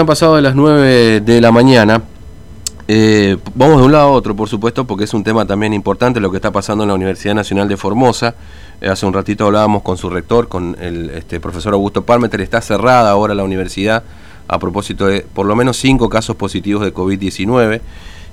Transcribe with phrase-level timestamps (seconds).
[0.00, 2.04] Han pasado de las 9 de la mañana.
[2.86, 6.20] Eh, vamos de un lado a otro, por supuesto, porque es un tema también importante
[6.20, 8.36] lo que está pasando en la Universidad Nacional de Formosa.
[8.80, 12.40] Eh, hace un ratito hablábamos con su rector, con el este, profesor Augusto Palmeter.
[12.42, 14.04] Está cerrada ahora la universidad
[14.46, 17.80] a propósito de por lo menos cinco casos positivos de COVID-19.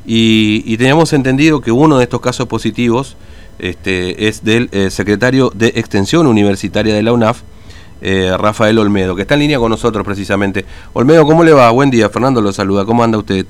[0.05, 3.17] Y, teníamos entendido que uno de estos casos positivos
[3.57, 7.41] este, es del eh, secretario de Extensión Universitaria de la UNAF,
[8.01, 10.65] eh, Rafael Olmedo, que está en línea con nosotros precisamente.
[10.93, 11.69] Olmedo, ¿cómo le va?
[11.71, 13.45] Buen día, Fernando lo saluda, ¿cómo anda usted?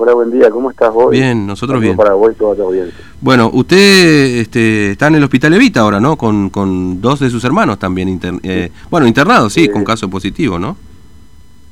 [0.00, 1.10] Hola, buen día, ¿cómo estás vos?
[1.10, 1.96] Bien, nosotros bien.
[1.96, 3.04] Para vos y toda la audiencia.
[3.20, 6.16] Bueno, usted este, está en el Hospital Evita ahora, ¿no?
[6.16, 10.76] Con, con dos de sus hermanos también, eh, bueno, internados, sí, con caso positivo, ¿no?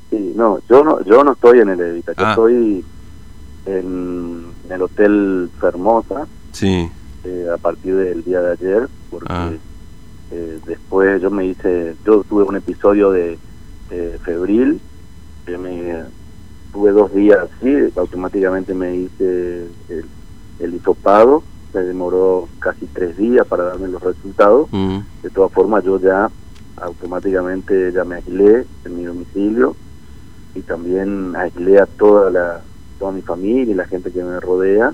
[0.09, 2.29] Sí, no, yo no, yo no estoy en el Evita, yo ah.
[2.31, 2.85] estoy
[3.65, 6.27] en, el Hotel Fermosa.
[6.51, 6.89] Sí.
[7.23, 9.27] Eh, a partir del día de ayer, porque...
[9.29, 9.51] Ah.
[10.31, 13.37] Eh, después yo me hice, yo tuve un episodio de
[14.23, 14.81] febril,
[15.45, 16.03] que me
[16.73, 20.05] tuve dos días así, automáticamente me hice el,
[20.59, 24.67] el hisopado, se demoró casi tres días para darme los resultados.
[24.71, 24.99] Mm.
[25.23, 26.29] De todas formas, yo ya
[26.77, 29.75] automáticamente ya me aislé en mi domicilio
[30.53, 32.61] y también aislé a toda la
[32.99, 34.91] toda mi familia y la gente que me rodea,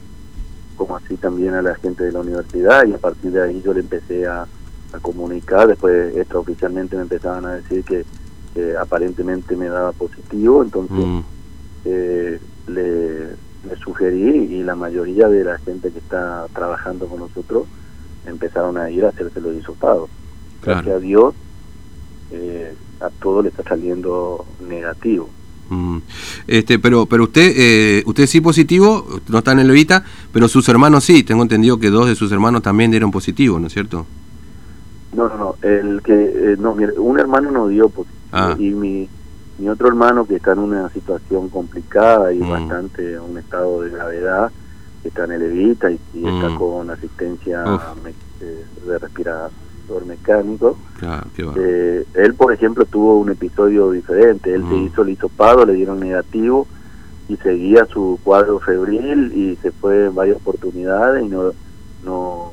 [0.76, 3.74] como así también a la gente de la universidad y a partir de ahí yo
[3.74, 4.46] le empecé a
[4.94, 8.06] a comunicar, después extraoficialmente me empezaban a decir que,
[8.80, 11.20] aparentemente me daba positivo, entonces mm.
[11.86, 17.66] eh, le, sugerí y la mayoría de la gente que está trabajando con nosotros
[18.28, 20.10] empezaron a ir a hacerse los hisopados.
[20.62, 21.34] Gracias a Dios,
[22.32, 25.30] eh, a todo le está saliendo negativo.
[25.70, 25.98] Mm.
[26.46, 30.70] Este, pero, pero usted, eh, usted sí positivo, no está en el Levita, pero sus
[30.70, 31.24] hermanos sí.
[31.24, 34.06] Tengo entendido que dos de sus hermanos también dieron positivo, ¿no es cierto?
[35.14, 35.56] No, no, no.
[35.62, 38.56] El que, eh, no, un hermano no dio positivo ah.
[38.58, 39.10] y mi,
[39.58, 42.50] mi otro hermano que está en una situación complicada y mm.
[42.50, 44.52] bastante, un estado de gravedad,
[45.04, 46.58] está en el Evita y, está mm.
[46.58, 47.64] con asistencia
[48.42, 49.52] eh, de respirador
[50.06, 50.78] mecánico.
[51.56, 54.54] eh, él, por ejemplo, tuvo un episodio diferente.
[54.54, 54.86] Él se mm.
[54.86, 56.68] hizo el hisopado, le dieron negativo
[57.30, 61.52] y seguía su cuadro febril y se fue en varias oportunidades y no,
[62.04, 62.52] no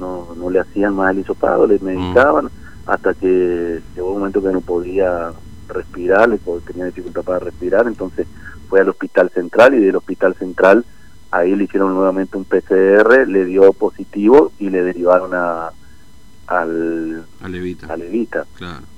[0.00, 2.50] no, no le hacían más el hisopado, le medicaban
[2.86, 5.30] hasta que llegó un momento que no podía
[5.68, 8.26] respirar, tenía dificultad para respirar, entonces
[8.68, 10.84] fue al hospital central y del hospital central
[11.30, 15.70] ahí le hicieron nuevamente un PCR, le dio positivo y le derivaron a
[16.46, 17.24] al
[17.92, 18.44] a Levita,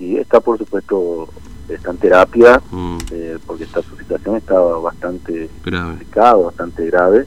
[0.00, 1.28] y está por supuesto
[1.68, 2.98] está en terapia mm.
[3.10, 7.26] eh, porque esta su situación estaba bastante complicada, bastante grave.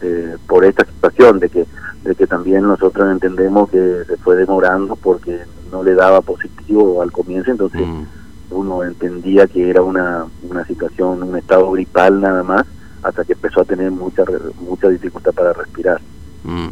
[0.00, 1.66] Eh, por esta situación de que
[2.04, 7.12] de que también nosotros entendemos que se fue demorando porque no le daba positivo al
[7.12, 8.02] comienzo, entonces mm.
[8.50, 12.64] uno entendía que era una, una situación, un estado gripal nada más,
[13.02, 14.24] hasta que empezó a tener mucha
[14.60, 16.00] mucha dificultad para respirar.
[16.44, 16.68] Mm.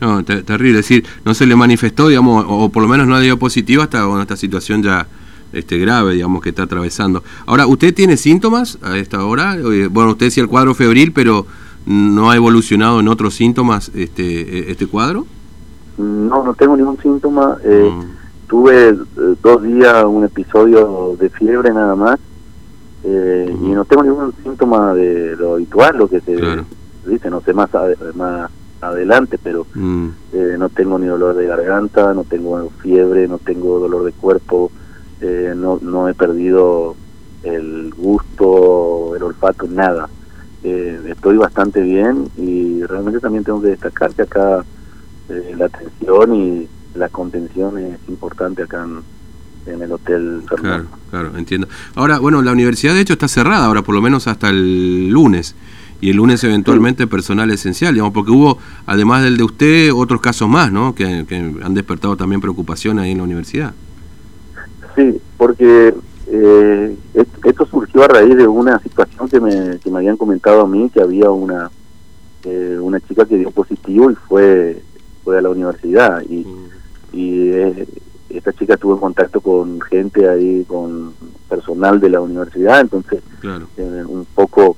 [0.00, 3.38] No, terrible, es decir, no se le manifestó, digamos, o, por lo menos no dio
[3.38, 5.06] positivo hasta con esta situación ya
[5.52, 7.22] este grave, digamos, que está atravesando.
[7.46, 9.56] Ahora, ¿usted tiene síntomas a esta hora?
[9.90, 11.46] Bueno, usted decía el cuadro febril, pero
[11.84, 15.26] ¿No ha evolucionado en otros síntomas este, este cuadro?
[15.98, 17.58] No, no tengo ningún síntoma.
[17.64, 18.46] Eh, mm.
[18.46, 18.96] Tuve eh,
[19.42, 22.18] dos días un episodio de fiebre nada más
[23.02, 26.36] eh, y no tengo ningún síntoma de lo habitual, lo que se
[27.06, 27.70] dice, no sé más,
[28.14, 28.50] más
[28.80, 30.08] adelante, pero mm.
[30.58, 34.70] no tengo ni dolor de garganta, no tengo fiebre, no tengo dolor de cuerpo,
[35.56, 36.94] no, no he perdido
[37.42, 40.08] el gusto, el olfato, nada
[40.64, 44.64] eh, estoy bastante bien y realmente también tengo que destacar que acá
[45.28, 48.86] eh, la atención y la contención es importante acá
[49.66, 50.42] en, el hotel.
[50.56, 51.68] Claro, claro, entiendo.
[51.94, 55.54] Ahora, bueno, la universidad de hecho está cerrada ahora por lo menos hasta el lunes
[56.00, 60.48] y el lunes eventualmente personal esencial, digamos, porque hubo, además del de usted, otros casos
[60.48, 60.94] más, ¿no?
[60.94, 63.72] Que, que han despertado también preocupación ahí en la universidad.
[64.96, 65.94] Sí, porque
[66.34, 66.96] eh,
[67.44, 70.90] esto surgió a raíz de una situación que me, que me habían comentado a mí,
[70.92, 71.70] que había una
[72.44, 74.82] eh, una chica que dio positivo y fue,
[75.22, 76.22] fue a la universidad.
[76.28, 76.68] Y, mm.
[77.12, 77.86] y eh,
[78.30, 81.12] esta chica estuvo en contacto con gente ahí, con
[81.48, 83.22] personal de la universidad, entonces
[83.76, 84.76] eh, un poco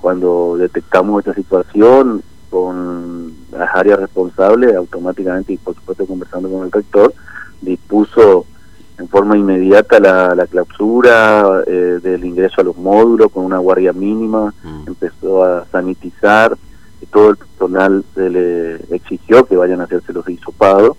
[0.00, 6.72] cuando detectamos esta situación con las áreas responsables, automáticamente y por supuesto conversando con el
[6.72, 7.14] rector,
[7.60, 8.46] dispuso
[9.00, 13.92] en forma inmediata la, la clausura eh, del ingreso a los módulos con una guardia
[13.92, 14.88] mínima, mm.
[14.88, 16.56] empezó a sanitizar,
[17.00, 20.96] y todo el personal se le exigió que vayan a hacerse los hisopados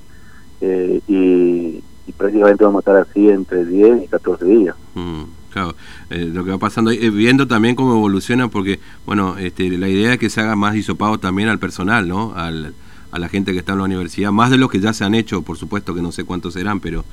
[0.62, 1.83] eh, y,
[2.18, 4.75] prácticamente vamos a estar así entre 10 y 14 días.
[4.95, 5.24] Mm.
[5.51, 5.75] Claro,
[6.09, 10.13] eh, lo que va pasando ahí, viendo también cómo evoluciona, porque, bueno, este, la idea
[10.13, 12.33] es que se haga más hisopado también al personal, ¿no?
[12.36, 12.74] Al,
[13.12, 15.16] a la gente que está en la universidad, más de los que ya se han
[15.16, 17.04] hecho, por supuesto que no sé cuántos serán, pero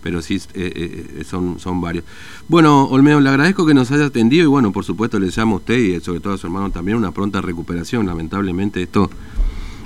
[0.00, 0.38] pero sí
[1.24, 2.04] son, son varios.
[2.46, 5.58] Bueno, Olmedo, le agradezco que nos haya atendido y bueno, por supuesto le llamo a
[5.58, 8.06] usted y sobre todo a su hermano también una pronta recuperación.
[8.06, 9.10] Lamentablemente esto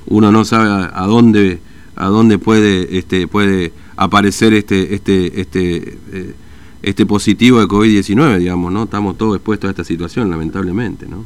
[0.07, 1.61] uno no sabe a, dónde
[1.97, 6.35] a dónde puede este puede aparecer este este este eh,
[6.83, 8.85] este positivo de COVID-19, digamos, ¿no?
[8.85, 11.25] Estamos todos expuestos a esta situación, lamentablemente, ¿no?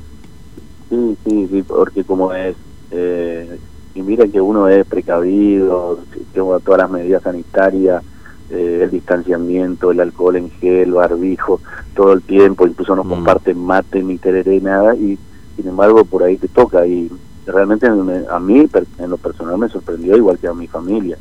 [0.91, 2.55] Sí, sí, sí, porque como es,
[2.91, 3.59] eh,
[3.97, 5.99] y mira que uno es precavido,
[6.35, 8.03] tengo todas las medidas sanitarias,
[8.51, 11.63] eh, el distanciamiento, el alcohol en gel, barbijo,
[11.95, 13.09] todo el tiempo, incluso no mm.
[13.09, 15.19] comparten mate ni tereré, nada, y
[15.57, 17.11] sin embargo por ahí te toca, y
[17.47, 21.17] realmente a mí, en lo personal, me sorprendió, igual que a mi familia.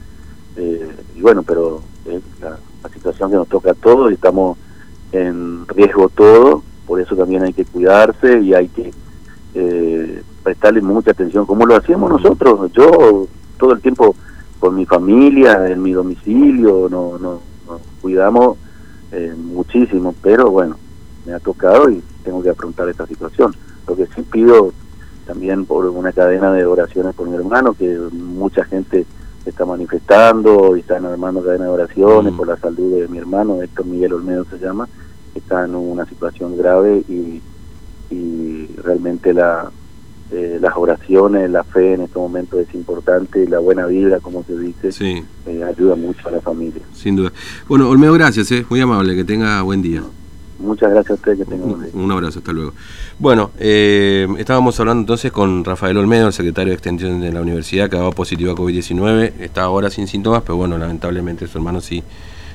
[0.57, 2.57] Eh, y bueno, pero es la,
[2.93, 4.59] situación que nos toca a todos y estamos
[5.11, 8.91] en riesgo todo, por eso también hay que cuidarse y hay que
[9.55, 12.71] eh, prestarle mucha atención, como lo hacíamos nosotros.
[12.71, 13.27] Yo
[13.57, 14.15] todo el tiempo
[14.59, 17.41] con mi familia, en mi domicilio, no, no,
[17.99, 18.57] cuidamos
[19.11, 20.77] eh, muchísimo, pero bueno,
[21.25, 23.55] me ha tocado y tengo que afrontar esta situación.
[23.87, 24.71] Lo que sí pido
[25.25, 29.07] también por una cadena de oraciones por mi hermano, que mucha gente
[29.47, 32.37] está manifestando y están armando cadena de oraciones mm.
[32.37, 34.87] por la salud de mi hermano, Héctor Miguel Olmedo se llama,
[35.33, 37.41] está en una situación grave y,
[38.11, 39.71] y realmente la,
[40.31, 44.57] eh, las oraciones, la fe en este momento es importante, la buena vibra, como se
[44.57, 44.89] dice,
[45.45, 46.81] eh, ayuda mucho a la familia.
[46.93, 47.31] Sin duda.
[47.67, 50.01] Bueno, Olmedo, gracias, eh, muy amable, que tenga buen día.
[50.57, 51.91] Muchas gracias a usted, que tenga buen día.
[51.93, 52.73] Un abrazo, hasta luego.
[53.19, 57.97] Bueno, estábamos hablando entonces con Rafael Olmedo, el secretario de Extensión de la Universidad, que
[57.97, 62.03] ha dado positivo a COVID-19, está ahora sin síntomas, pero bueno, lamentablemente su hermano sí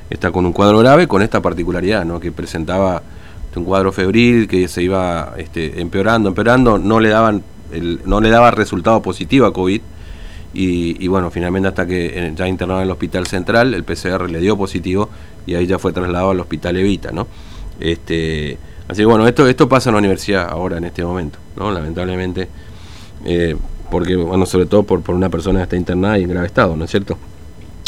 [0.08, 2.18] está con un cuadro grave, con esta particularidad, ¿no?
[2.18, 3.00] que presentaba
[3.54, 7.42] un cuadro febril que se iba este, empeorando, empeorando, no le daban
[8.04, 9.80] no le daba resultado positivo a COVID.
[10.52, 14.56] Y, bueno, finalmente hasta que ya internado en el hospital central, el PCR le dio
[14.56, 15.08] positivo
[15.46, 17.28] y ahí ya fue trasladado al hospital Evita, ¿no?
[17.78, 18.58] Este,
[18.88, 21.70] así que bueno, esto, esto pasa en la universidad ahora, en este momento, ¿no?
[21.70, 22.48] Lamentablemente,
[23.24, 23.56] eh,
[23.90, 26.76] porque, bueno, sobre todo por, por una persona que está internada y en grave estado,
[26.76, 27.16] ¿no es cierto?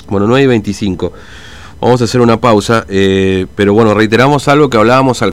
[0.09, 1.13] Bueno, 9 y 25.
[1.81, 5.31] Vamos a hacer una pausa, eh, pero bueno, reiteramos algo que hablábamos al